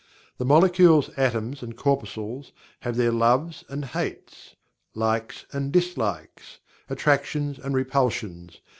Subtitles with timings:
[0.39, 4.55] The molecules, atoms and corpuscles have their "loves and hates";
[4.95, 6.57] "likes and dislikes";
[6.89, 8.61] "attractions and repulsions".